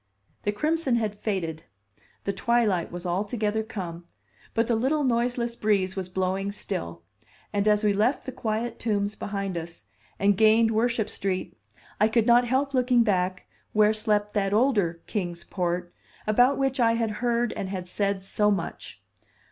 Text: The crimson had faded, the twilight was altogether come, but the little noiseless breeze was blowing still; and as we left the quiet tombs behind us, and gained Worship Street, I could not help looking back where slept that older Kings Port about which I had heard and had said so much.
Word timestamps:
The 0.41 0.51
crimson 0.51 0.95
had 0.95 1.13
faded, 1.13 1.61
the 2.23 2.33
twilight 2.33 2.91
was 2.91 3.05
altogether 3.05 3.61
come, 3.61 4.07
but 4.55 4.65
the 4.65 4.75
little 4.75 5.03
noiseless 5.03 5.55
breeze 5.55 5.95
was 5.95 6.09
blowing 6.09 6.51
still; 6.51 7.03
and 7.53 7.67
as 7.67 7.83
we 7.83 7.93
left 7.93 8.25
the 8.25 8.31
quiet 8.31 8.79
tombs 8.79 9.13
behind 9.15 9.57
us, 9.59 9.85
and 10.17 10.35
gained 10.35 10.71
Worship 10.71 11.07
Street, 11.07 11.55
I 11.99 12.07
could 12.07 12.25
not 12.25 12.47
help 12.47 12.73
looking 12.73 13.03
back 13.03 13.45
where 13.73 13.93
slept 13.93 14.33
that 14.33 14.53
older 14.53 15.03
Kings 15.05 15.43
Port 15.43 15.93
about 16.25 16.57
which 16.57 16.79
I 16.79 16.93
had 16.93 17.11
heard 17.21 17.53
and 17.53 17.69
had 17.69 17.87
said 17.87 18.25
so 18.25 18.49
much. 18.49 19.03